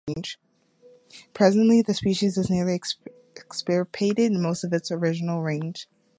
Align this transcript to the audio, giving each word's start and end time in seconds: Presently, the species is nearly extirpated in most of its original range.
Presently, 1.35 1.83
the 1.83 1.93
species 1.93 2.35
is 2.35 2.49
nearly 2.49 2.73
extirpated 3.35 4.17
in 4.31 4.41
most 4.41 4.63
of 4.63 4.73
its 4.73 4.89
original 4.89 5.43
range. 5.43 5.87